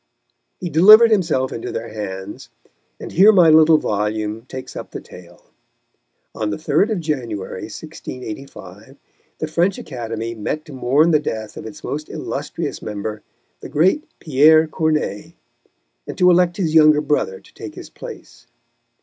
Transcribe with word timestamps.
He 0.59 0.67
delivered 0.67 1.11
himself 1.11 1.53
into 1.53 1.71
their 1.71 1.89
hands, 1.89 2.49
and 2.99 3.11
here 3.11 3.31
my 3.31 3.51
little 3.51 3.77
volume 3.77 4.47
takes 4.47 4.75
up 4.75 4.89
the 4.89 4.99
tale. 4.99 5.43
On 6.33 6.49
the 6.49 6.57
3rd 6.57 6.89
of 6.93 6.99
January, 7.01 7.65
1685, 7.69 8.97
the 9.37 9.45
French 9.47 9.77
Academy 9.77 10.33
met 10.33 10.65
to 10.65 10.73
mourn 10.73 11.11
the 11.11 11.19
death 11.19 11.55
of 11.55 11.67
its 11.67 11.83
most 11.83 12.09
illustrious 12.09 12.81
member, 12.81 13.21
the 13.59 13.69
great 13.69 14.03
Pierre 14.19 14.65
Corneille, 14.65 15.33
and 16.07 16.17
to 16.17 16.31
elect 16.31 16.57
his 16.57 16.73
younger 16.73 16.99
brother 17.01 17.39
to 17.39 17.53
take 17.53 17.75
his 17.75 17.91
place. 17.91 18.47